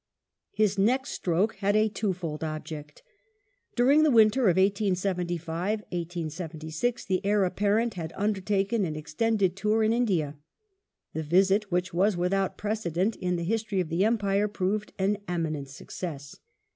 [0.51, 3.03] His next stroke had a twofold object.
[3.75, 9.55] During the winter of The Royal 1875 1876 the Heir Apparent had undertaken an extended
[9.55, 10.37] tour in '^^^^^^^^^^ India.
[11.13, 15.69] The visit, which was without precedent in the history of the Empire, proved an eminent
[15.69, 16.35] success.